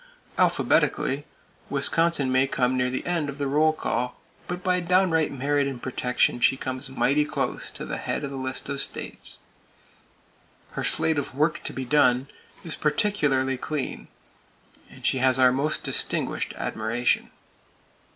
Alphabetically, 0.39 1.27
Wisconsin 1.69 2.31
may 2.31 2.47
come 2.47 2.75
near 2.75 2.89
the 2.89 3.05
end 3.05 3.29
of 3.29 3.37
the 3.37 3.45
roll 3.45 3.71
call; 3.71 4.19
but 4.47 4.63
by 4.63 4.79
downright 4.79 5.31
merit 5.31 5.67
in 5.67 5.77
protection, 5.77 6.39
she 6.39 6.57
comes 6.57 6.89
mighty 6.89 7.23
close 7.23 7.69
to 7.69 7.85
the 7.85 7.97
head 7.99 8.23
of 8.23 8.31
the 8.31 8.35
list 8.35 8.67
of 8.67 8.79
states. 8.81 9.37
Her 10.71 10.83
slate 10.83 11.19
of 11.19 11.35
"Work 11.35 11.61
to 11.65 11.71
be 11.73 11.85
done" 11.85 12.29
is 12.63 12.75
particularly 12.75 13.57
clean; 13.57 14.07
and 14.89 15.05
she 15.05 15.19
has 15.19 15.37
our 15.37 15.51
most 15.51 15.83
distinguished 15.83 16.55
admiration. 16.57 17.29